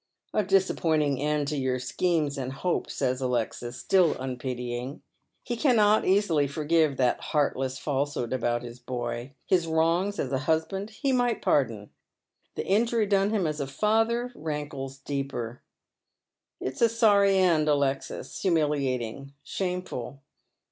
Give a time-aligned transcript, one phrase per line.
[0.33, 5.01] "A disappointing end to your schemes and hopes," says Alexis, etill unpitying.
[5.43, 9.35] He cannot easily forgive that heartless falsehood about his boy.
[9.45, 11.91] His wrongs as a husband he might pardon.
[12.55, 15.61] Tlie injury done liim as a father rankles deeper."
[16.59, 20.23] It is a sorry end, Alexis, humiliating, shameful.